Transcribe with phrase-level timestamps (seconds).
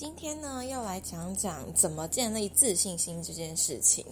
[0.00, 4.06] 今天呢，要来讲讲怎么建立自信心这件事情。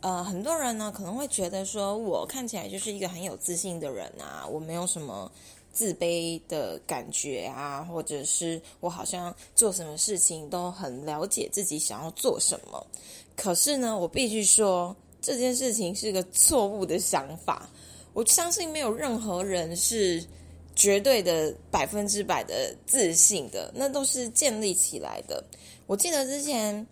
[0.00, 5.30] 呃，很多人呢可能会觉得说，我看起来就是一个很有自信的人啊，我没有什么
[5.72, 12.84] 自卑的感觉啊，或者是我好像做什么事情都很了解自己想要做什么。
[13.36, 17.70] 可是呢，我必须说，这件事情是个错误的想法。
[18.14, 20.24] 我相信没有任何人是。
[20.74, 25.42] 绝对的百分之百的自信的，那都是建立起来的。
[25.86, 26.86] 我记得之前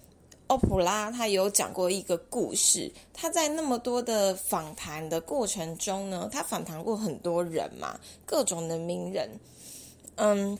[0.48, 9.30] 奥普拉他有讲过一个故事，他在那么多的访谈的过程中呢，他访谈过很多人嘛，各种的名人。
[10.16, 10.58] 嗯，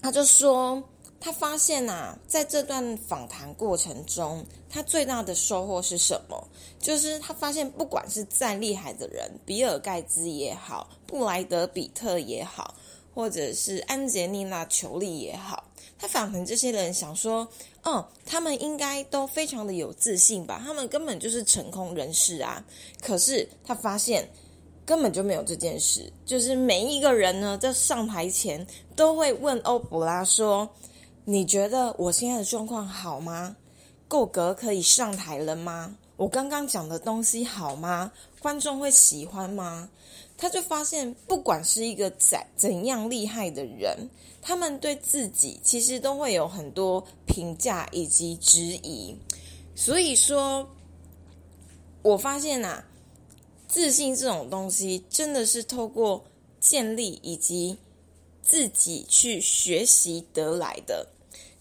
[0.00, 0.82] 他就说
[1.20, 6.48] 他发现呐，在这段访谈过程中，他最大的收获是什么？
[6.80, 10.88] 就是他发现，不管是再厉害的人，比尔盖茨也好。
[11.06, 12.74] 布莱德比特也好，
[13.14, 15.64] 或者是安杰丽娜裘丽也好，
[15.98, 17.46] 他访谈这些人，想说，
[17.82, 20.62] 哦，他们应该都非常的有自信吧？
[20.64, 22.64] 他们根本就是成功人士啊！
[23.02, 24.26] 可是他发现
[24.86, 30.68] 根本就没有这件事，就是每一个人呢，在上台前都会问欧普拉说
[31.30, 33.54] ：“你觉得我现在的状况好吗？
[34.08, 35.96] 够格可以上台了吗？
[36.16, 38.10] 我刚刚讲的东西好吗？
[38.40, 39.88] 观众会喜欢吗？”
[40.36, 44.10] 他就发现，不管是一个怎怎样厉害的人，
[44.42, 49.16] 他们对自己其实都会有很多评价以及质疑。
[49.76, 50.68] 所以说，
[52.02, 52.82] 我发现呐，
[53.68, 56.24] 自信这种东西真的是透过
[56.58, 57.78] 建立以及
[58.42, 61.06] 自己去学习得来的。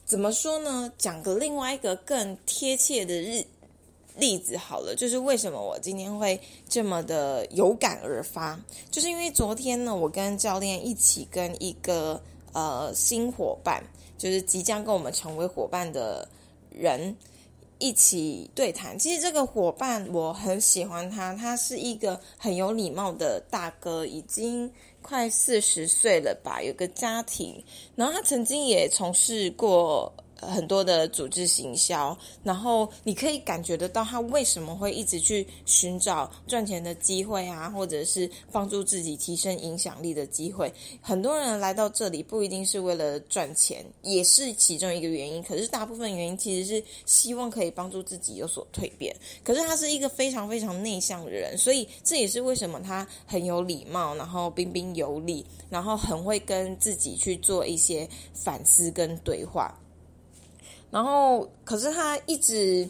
[0.10, 0.92] 怎么说呢？
[0.98, 3.46] 讲个另外一个更贴切的日。
[4.18, 8.60] 例子好了，就是为什么我今天会这么的有感而发，
[8.92, 12.22] 就是因为昨天呢，我跟教练一起跟一个
[12.52, 13.82] 呃新伙伴，
[14.18, 16.28] 就是即将跟我们成为伙伴的
[16.70, 17.16] 人
[17.80, 18.98] 一起对谈。
[19.00, 27.64] 其实这个伙伴我很喜欢他，他是一个很有礼貌的大哥，已经快四十岁了吧，有个家庭，
[27.96, 30.14] 然后他曾经也从事过。
[30.42, 40.72] 很多的组织行销，然后你可以感觉得到他为什么会一直去寻找赚钱的机会啊，或者是帮助自己提升影响力的机会。
[41.02, 45.42] 很多人来到这里不一定是为了赚钱，也是其中一个原因。
[45.44, 49.16] 可是大部分原因其实是希望可以帮助自己有所蜕变。
[49.44, 59.78] 可是他是一个非常非常内向的人，所以这也是为什么他很有礼貌，然后彬彬有礼，然后很会跟自己去做一些反思跟对话。
[60.92, 62.90] 然后，可是他一直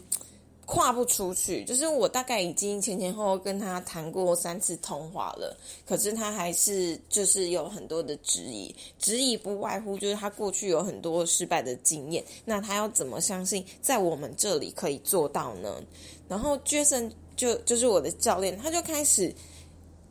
[0.64, 1.62] 跨不出去。
[1.64, 8.74] 就是我大概已经前前后后跟他谈过三次通话了，可是他还是就是有很多的质疑。
[8.98, 15.82] 质疑不外乎就是他过去有很多失败的经验，那他要怎么相信在我们这里可以做到呢？
[16.26, 19.34] 然后 Jason 就就是我的教练，他就开始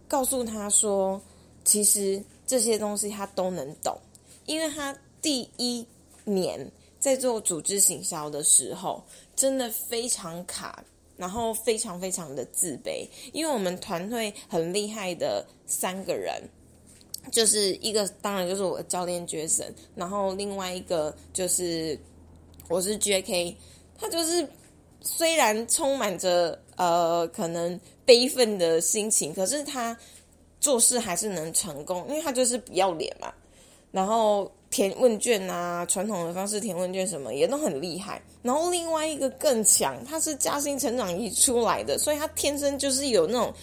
[0.07, 1.19] 告诉他说，
[1.65, 3.97] 其实这些东西他都能懂，
[4.45, 5.83] 因为他第一
[6.23, 6.71] 年。
[6.99, 9.01] 在做组织行销的时候，
[9.35, 10.83] 真的非常卡，
[11.15, 16.43] 然后非常非常的自卑，因为我们团队很厉害的三个人，
[17.31, 21.97] 就是一个当然就是我的教练 Jason，然后另外一个就是
[22.67, 23.55] 我是 J.K，
[23.97, 24.45] 他就是
[24.99, 29.97] 虽然充满着呃可能悲愤的心情，可是他
[30.59, 33.33] 做事还是能成功，因为他就是不要脸嘛，
[33.89, 34.51] 然后。
[34.69, 38.21] 填问卷啊，传统的方式填问卷什么也都很厉害。
[38.43, 43.53] 然后另外一个更强，他是嘉兴成长一出来的，所以他天生就是有那种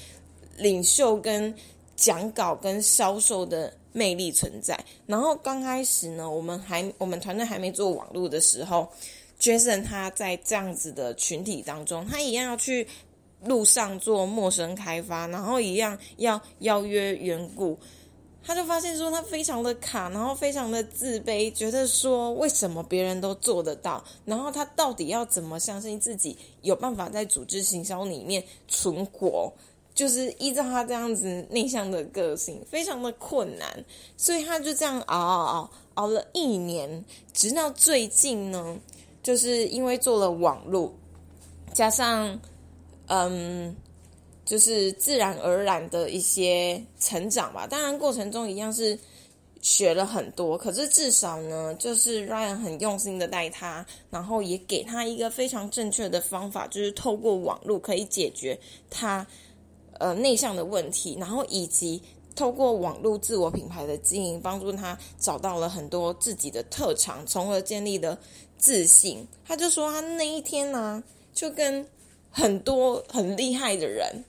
[0.56, 1.54] 领袖跟
[1.94, 4.78] 讲稿跟销售的魅力存在。
[5.06, 8.88] 然后刚开始呢，我们还我们团队还没做网络的时候
[9.40, 12.86] ，Jason 他在这样子的群体当中，他一样要去
[13.44, 17.78] 路上做陌生开发，然后一样要邀约缘故。
[18.46, 29.52] 他就发现说他非常的卡，然后非常的自卑，觉得说为什么别人都做得到，然后他到底要怎么相信自己有办法在组织行销里面存活？
[29.94, 33.84] 就是依照他这样子内向的个性，非常的困难，
[34.16, 38.78] 所以他就这样熬熬熬熬了一年，直到最近呢，
[39.24, 40.94] 就是因为做了网络，
[41.74, 42.38] 加上
[43.08, 43.74] 嗯。
[44.46, 48.98] 就是自然而然的一些成长吧，当然过程中一样是
[49.60, 58.56] 学了很多，可是至少呢，就是 Ryan 很用心的带他，然后也给他一个非常正确的方法，就是透过网络可以解决
[58.88, 59.26] 他
[59.98, 62.00] 呃内向的问题，然后以及
[62.36, 68.16] 透过网络自我品牌的经营，帮助他找到了很多自己的特长，从而建立了
[68.56, 69.26] 自信。
[69.44, 71.02] 他就说，他那一天呢，
[71.34, 71.84] 就跟
[72.30, 74.22] 很多很厉害的人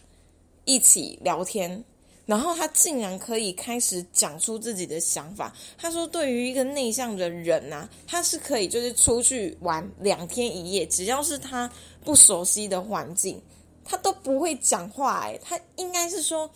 [0.67, 1.83] 一起聊天。
[2.27, 5.55] 然后他竟然可以开始讲出自己的想法。
[5.77, 11.71] 他说：“对于一个内向的人呐，他是可以就是出去玩两天一夜，只要是他
[12.03, 13.41] 不熟悉的环境，
[13.85, 15.21] 他都不会讲话。
[15.21, 16.51] 哎，他应该是说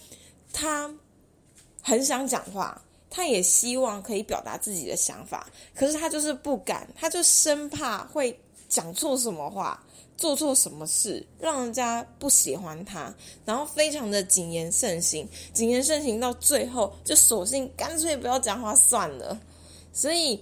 [0.51, 0.93] 他
[1.81, 8.37] 很想讲话，他也希望可以表达自己的想法，可是他就是不敢，他就生怕会
[8.67, 9.81] 讲错什么话。”
[10.17, 13.13] 做错什么事让人家不喜欢他，
[13.45, 19.39] 然后非常的谨言慎行，谨言慎行到最后就索性干脆不要讲话算了。
[19.93, 20.39] 所以，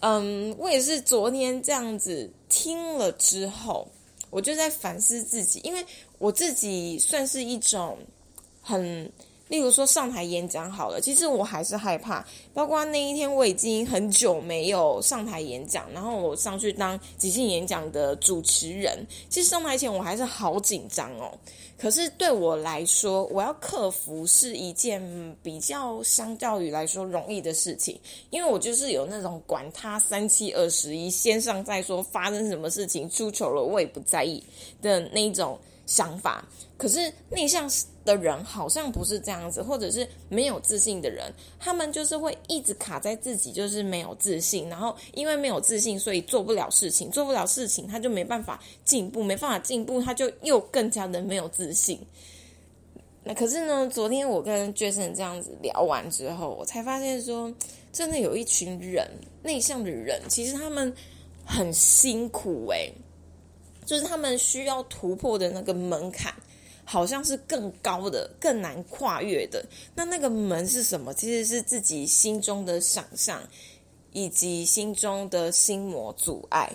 [0.00, 3.88] 嗯，我也是昨天这样子听了之后，
[4.30, 5.84] 我就在反思自己，因为
[6.18, 7.98] 我自己算是一种
[8.60, 9.10] 很。
[9.48, 12.24] 例如说上台演讲好了，其实我还是害怕。
[12.54, 21.32] 包括那一天我已经很久没有上台演讲，然后我上去当即兴演讲的主持人，其实上台前我还是好紧张哦。
[21.78, 25.00] 可是对我来说，我要克服是一件
[25.44, 27.96] 比较相较于来说容易的事情，
[28.30, 34.42] 因为我就是有那种管他三七二十一，先上再说，发生什么事情出糗了我也不在意
[34.82, 35.56] 的那种
[35.88, 36.46] 想法。
[36.76, 37.68] 可是内向
[38.04, 51.98] 的人好像不是这样子，或者是没有自信的人，他们就是会一直卡在自己，就是没有自信，然后因为没有自信，所以做不了事情，做不了事情，他就没办法进步，没办法进步，他就又更加的没有自信。
[53.24, 57.52] 那可是呢，昨天我跟 Jason 这样子聊完之后，我才发现说，
[57.92, 59.04] 真的有一群人，
[59.42, 60.94] 内向的人，其实他们
[61.44, 62.92] 很辛苦诶，
[63.88, 66.34] 就是他们需要突破的那个门槛。
[66.90, 69.62] 好像是更高的、更难跨越的。
[69.94, 71.12] 那那个门是什么？
[71.12, 73.42] 其实是自己心中的想象，
[74.14, 76.74] 以及心中的心魔阻碍。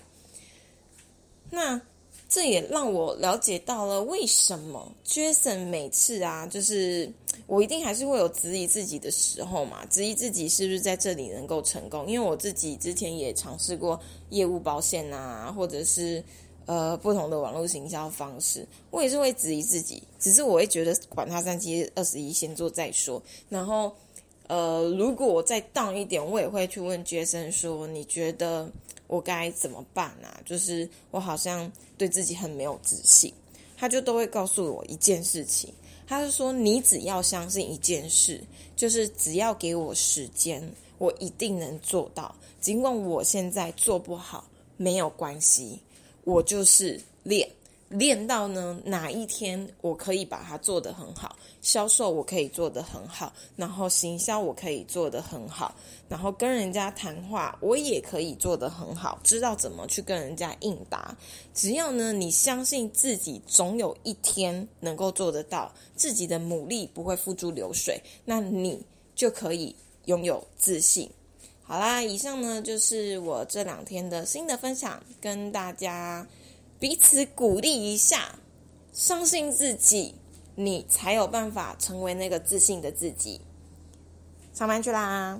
[1.50, 1.82] 那
[2.30, 7.12] 这也让我了解到了为什么 Jason 每次啊，就是
[7.48, 12.06] 我一定还是会有质疑自己的时候嘛，质疑自己是不是在这里能够成功？
[12.06, 14.00] 因为我自己之前也尝试过
[14.30, 16.24] 业务保险啊，或者是。
[16.66, 23.22] 呃，不同的网络行销方式，我也是会质疑自己，只是我会觉得管他三七二十一，先做再说。
[23.50, 23.94] 然后，
[24.48, 28.72] 呃，如果我再荡一点，我也会去问杰森说：“你觉得
[29.08, 33.34] 我该怎么办啊？”就是我好像对自己很没有自信，
[33.76, 35.74] 他就都会告诉我一件事情，
[36.08, 38.42] 他是说：“你只要相信一件事，
[38.74, 40.66] 就是只要给我时间，
[40.98, 42.34] 我一定能做到。
[42.62, 44.46] 尽管我现在做不好，
[44.78, 45.80] 没有关系。”
[46.24, 47.50] 我就是练，
[47.90, 55.76] 练到呢哪一天我可以把它做得很好，销售我可以做得很好，然后行销我可以做得很好，
[56.10, 61.16] 然后跟人家谈话我也可以做得很好，知道怎么去跟人家应答。
[61.54, 68.82] 只要呢你相信自己，总有一天能够做得到，自己的努力不会付诸流水，那你
[69.14, 69.76] 就可以
[70.06, 71.10] 拥有自信。
[71.66, 76.28] 好啦，以上呢就是我这两天的新的分享，跟大家
[76.80, 78.38] 彼此鼓励一下，
[78.92, 80.14] 相信自己，
[80.56, 83.40] 你才有办法成为那个自信的自己。
[84.54, 85.40] 上班去啦！